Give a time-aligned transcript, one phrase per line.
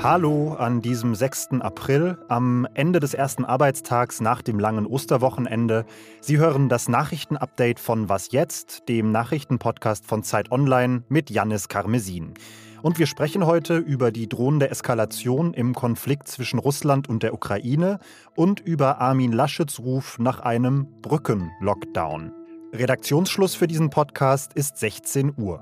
[0.00, 1.60] Hallo an diesem 6.
[1.60, 5.86] April, am Ende des ersten Arbeitstags nach dem langen Osterwochenende.
[6.20, 12.34] Sie hören das Nachrichtenupdate von Was jetzt, dem Nachrichtenpodcast von Zeit Online mit Jannis Karmesin.
[12.80, 17.98] Und wir sprechen heute über die drohende Eskalation im Konflikt zwischen Russland und der Ukraine
[18.36, 22.37] und über Armin Laschets Ruf nach einem Brückenlockdown.
[22.72, 25.60] Redaktionsschluss für diesen Podcast ist 16 Uhr.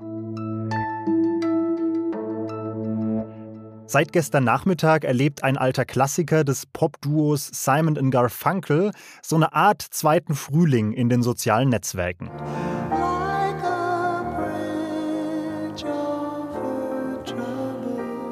[3.85, 8.91] Seit gestern Nachmittag erlebt ein alter Klassiker des Popduos Simon Garfunkel
[9.23, 12.29] so eine Art zweiten Frühling in den sozialen Netzwerken.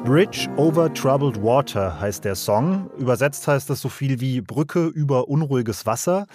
[0.04, 2.90] Bridge over Troubled Water heißt der Song.
[2.98, 6.26] Übersetzt heißt das so viel wie Brücke über unruhiges Wasser.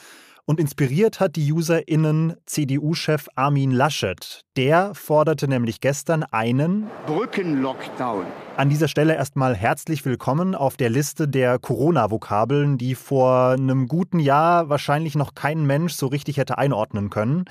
[0.46, 4.42] Und inspiriert hat die UserInnen CDU-Chef Armin Laschet.
[4.58, 8.26] Der forderte nämlich gestern einen Brückenlockdown.
[8.58, 14.20] An dieser Stelle erstmal herzlich willkommen auf der Liste der Corona-Vokabeln, die vor einem guten
[14.20, 17.46] Jahr wahrscheinlich noch kein Mensch so richtig hätte einordnen können.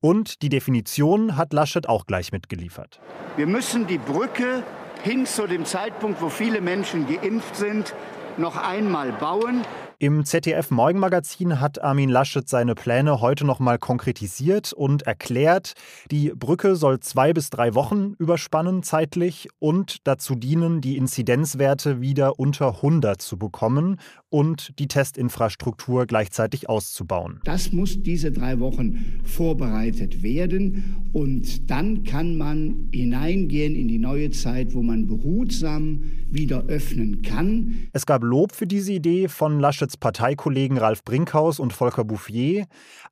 [0.00, 3.00] Und die Definition hat Laschet auch gleich mitgeliefert.
[3.36, 4.64] Wir müssen die Brücke
[5.02, 7.94] hin zu dem Zeitpunkt, wo viele Menschen geimpft sind,
[8.36, 9.62] noch einmal bauen.
[9.98, 15.74] Im ZDF Morgenmagazin hat Armin Laschet seine Pläne heute noch mal konkretisiert und erklärt,
[16.10, 22.40] die Brücke soll zwei bis drei Wochen überspannen zeitlich und dazu dienen, die Inzidenzwerte wieder
[22.40, 24.00] unter 100 zu bekommen
[24.34, 27.38] und die Testinfrastruktur gleichzeitig auszubauen.
[27.44, 34.32] Das muss diese drei Wochen vorbereitet werden und dann kann man hineingehen in die neue
[34.32, 37.86] Zeit, wo man behutsam wieder öffnen kann.
[37.92, 42.66] Es gab Lob für diese Idee von Laschets Parteikollegen Ralf Brinkhaus und Volker Bouffier,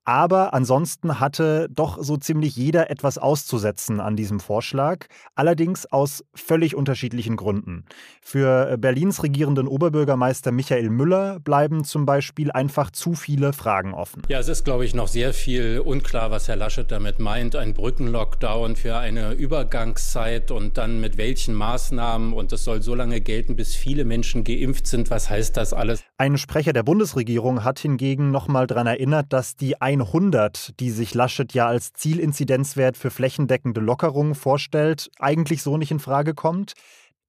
[0.05, 5.07] aber ansonsten hatte doch so ziemlich jeder etwas auszusetzen an diesem Vorschlag,
[5.37, 7.85] allerdings aus völlig unterschiedlichen Gründen.
[8.21, 14.23] Für Berlins regierenden Oberbürgermeister Michael Müller Müller bleiben zum Beispiel einfach zu viele Fragen offen.
[14.29, 17.55] Ja, es ist, glaube ich, noch sehr viel unklar, was Herr Laschet damit meint.
[17.55, 22.33] Ein Brückenlockdown für eine Übergangszeit und dann mit welchen Maßnahmen.
[22.33, 25.11] Und das soll so lange gelten, bis viele Menschen geimpft sind.
[25.11, 26.03] Was heißt das alles?
[26.17, 31.53] Ein Sprecher der Bundesregierung hat hingegen nochmal daran erinnert, dass die 100, die sich Laschet
[31.53, 36.73] ja als Zielinzidenzwert für flächendeckende Lockerungen vorstellt, eigentlich so nicht in Frage kommt.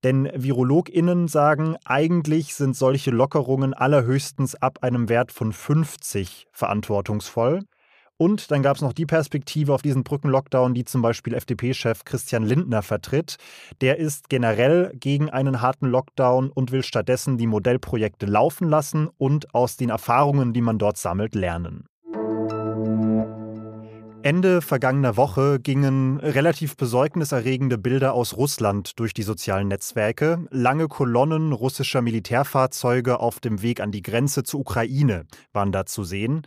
[0.04, 7.62] Denn VirologInnen sagen, eigentlich sind solche Lockerungen allerhöchstens ab einem Wert von 50 verantwortungsvoll.
[8.18, 12.44] Und dann gab es noch die Perspektive auf diesen Brückenlockdown, die zum Beispiel FDP-Chef Christian
[12.44, 13.38] Lindner vertritt.
[13.82, 19.54] Der ist generell gegen einen harten Lockdown und will stattdessen die Modellprojekte laufen lassen und
[19.56, 21.88] aus den Erfahrungen, die man dort sammelt, lernen.
[24.24, 30.48] Ende vergangener Woche gingen relativ besorgniserregende Bilder aus Russland durch die sozialen Netzwerke.
[30.50, 36.06] Lange Kolonnen russischer Militärfahrzeuge auf dem Weg an die Grenze zur Ukraine waren da zu
[36.06, 36.44] sehen.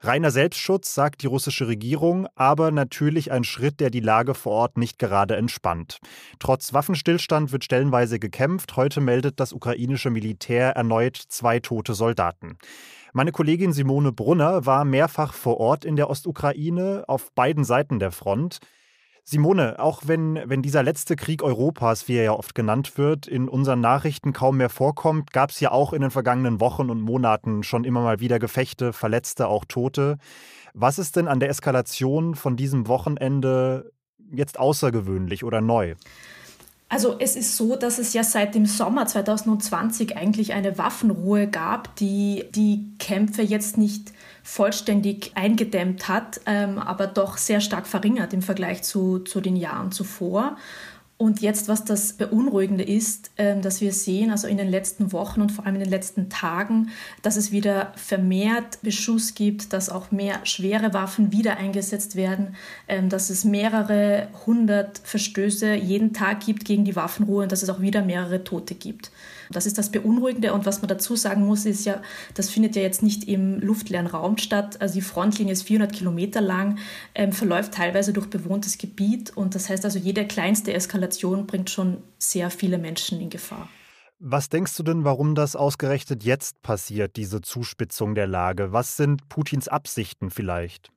[0.00, 4.78] Reiner Selbstschutz, sagt die russische Regierung, aber natürlich ein Schritt, der die Lage vor Ort
[4.78, 5.98] nicht gerade entspannt.
[6.38, 8.76] Trotz Waffenstillstand wird stellenweise gekämpft.
[8.76, 12.58] Heute meldet das ukrainische Militär erneut zwei tote Soldaten.
[13.12, 18.12] Meine Kollegin Simone Brunner war mehrfach vor Ort in der Ostukraine auf beiden Seiten der
[18.12, 18.60] Front.
[19.30, 23.46] Simone, auch wenn, wenn dieser letzte Krieg Europas, wie er ja oft genannt wird, in
[23.46, 27.62] unseren Nachrichten kaum mehr vorkommt, gab es ja auch in den vergangenen Wochen und Monaten
[27.62, 30.16] schon immer mal wieder Gefechte, Verletzte, auch Tote.
[30.72, 33.92] Was ist denn an der Eskalation von diesem Wochenende
[34.32, 35.94] jetzt außergewöhnlich oder neu?
[36.90, 41.94] Also es ist so, dass es ja seit dem Sommer 2020 eigentlich eine Waffenruhe gab,
[41.96, 44.12] die die Kämpfe jetzt nicht
[44.42, 49.92] vollständig eingedämmt hat, ähm, aber doch sehr stark verringert im Vergleich zu, zu den Jahren
[49.92, 50.56] zuvor.
[51.18, 55.40] Und jetzt, was das Beunruhigende ist, ähm, dass wir sehen, also in den letzten Wochen
[55.40, 56.90] und vor allem in den letzten Tagen,
[57.22, 62.54] dass es wieder vermehrt Beschuss gibt, dass auch mehr schwere Waffen wieder eingesetzt werden,
[62.86, 67.70] ähm, dass es mehrere hundert Verstöße jeden Tag gibt gegen die Waffenruhe und dass es
[67.70, 69.10] auch wieder mehrere Tote gibt.
[69.50, 70.52] Das ist das Beunruhigende.
[70.52, 72.02] Und was man dazu sagen muss, ist ja,
[72.34, 74.80] das findet ja jetzt nicht im luftleeren Raum statt.
[74.80, 76.78] Also die Frontlinie ist 400 Kilometer lang,
[77.14, 79.36] ähm, verläuft teilweise durch bewohntes Gebiet.
[79.36, 83.68] Und das heißt also, jede kleinste Eskalation bringt schon sehr viele Menschen in Gefahr.
[84.20, 88.72] Was denkst du denn, warum das ausgerechnet jetzt passiert, diese Zuspitzung der Lage?
[88.72, 90.90] Was sind Putins Absichten vielleicht?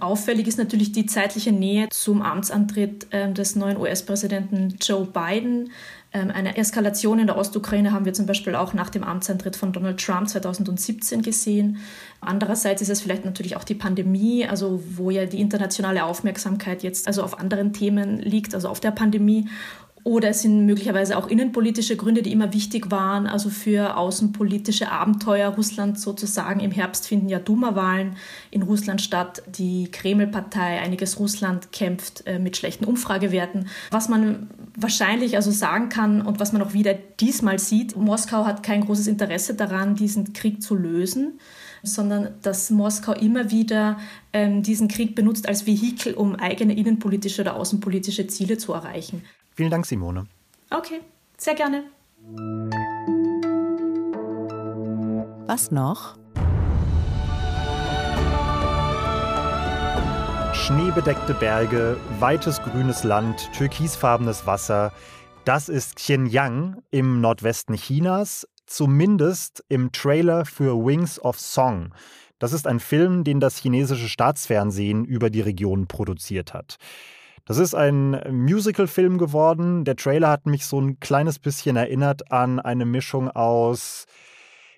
[0.00, 5.70] Auffällig ist natürlich die zeitliche Nähe zum Amtsantritt äh, des neuen US-Präsidenten Joe Biden.
[6.12, 9.72] Ähm, eine Eskalation in der Ostukraine haben wir zum Beispiel auch nach dem Amtsantritt von
[9.72, 11.78] Donald Trump 2017 gesehen.
[12.20, 17.06] Andererseits ist es vielleicht natürlich auch die Pandemie, also wo ja die internationale Aufmerksamkeit jetzt
[17.06, 19.48] also auf anderen Themen liegt, also auf der Pandemie.
[20.06, 25.48] Oder es sind möglicherweise auch innenpolitische Gründe, die immer wichtig waren, also für außenpolitische Abenteuer
[25.48, 26.60] Russland sozusagen.
[26.60, 28.14] Im Herbst finden ja Duma-Wahlen
[28.52, 29.42] in Russland statt.
[29.48, 33.66] Die Kreml-Partei, einiges Russland, kämpft äh, mit schlechten Umfragewerten.
[33.90, 38.62] Was man wahrscheinlich also sagen kann und was man auch wieder diesmal sieht, Moskau hat
[38.62, 41.40] kein großes Interesse daran, diesen Krieg zu lösen
[41.82, 43.98] sondern dass Moskau immer wieder
[44.32, 49.22] ähm, diesen Krieg benutzt als Vehikel, um eigene innenpolitische oder außenpolitische Ziele zu erreichen.
[49.56, 50.26] Vielen Dank, Simone.
[50.70, 51.00] Okay,
[51.38, 51.84] sehr gerne.
[55.46, 56.18] Was noch?
[60.52, 64.92] Schneebedeckte Berge, weites grünes Land, türkisfarbenes Wasser.
[65.46, 71.94] Das ist Xianyang im Nordwesten Chinas, zumindest im Trailer für Wings of Song.
[72.38, 76.76] Das ist ein Film, den das chinesische Staatsfernsehen über die Region produziert hat.
[77.46, 79.84] Das ist ein Musical-Film geworden.
[79.84, 84.06] Der Trailer hat mich so ein kleines bisschen erinnert an eine Mischung aus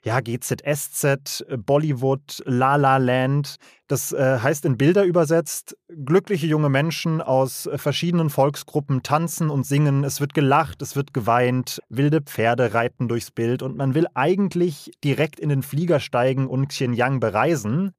[0.05, 3.57] ja, GZSZ, Bollywood, La La Land.
[3.89, 10.05] Das äh, heißt in Bilder übersetzt, glückliche junge Menschen aus verschiedenen Volksgruppen tanzen und singen,
[10.05, 14.93] es wird gelacht, es wird geweint, wilde Pferde reiten durchs Bild und man will eigentlich
[15.03, 17.95] direkt in den Flieger steigen und Xinjiang bereisen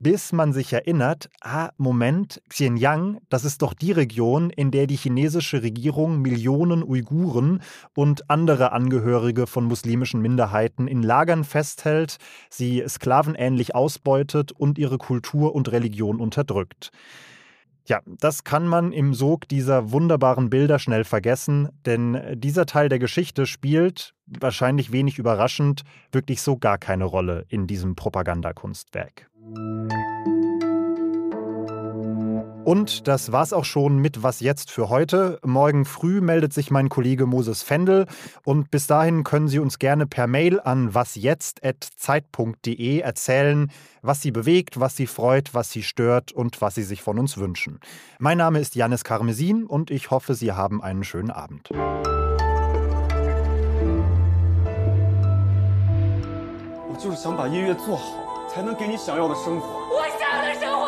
[0.00, 4.96] bis man sich erinnert, ah, Moment, Xinjiang, das ist doch die Region, in der die
[4.96, 7.62] chinesische Regierung Millionen Uiguren
[7.94, 12.16] und andere Angehörige von muslimischen Minderheiten in Lagern festhält,
[12.48, 16.90] sie sklavenähnlich ausbeutet und ihre Kultur und Religion unterdrückt.
[17.86, 22.98] Ja, das kann man im Sog dieser wunderbaren Bilder schnell vergessen, denn dieser Teil der
[22.98, 25.82] Geschichte spielt, wahrscheinlich wenig überraschend,
[26.12, 29.29] wirklich so gar keine Rolle in diesem Propagandakunstwerk.
[32.70, 35.40] Und das war's auch schon mit Was jetzt für heute.
[35.44, 38.06] Morgen früh meldet sich mein Kollege Moses Fendel
[38.44, 44.78] und bis dahin können Sie uns gerne per Mail an wasjetzt.zeit.de erzählen, was Sie bewegt,
[44.78, 47.80] was Sie freut, was Sie stört und was Sie sich von uns wünschen.
[48.20, 51.70] Mein Name ist Janis Karmesin und ich hoffe, Sie haben einen schönen Abend.
[58.52, 60.79] 才能给你想要的生活，我想要的生活。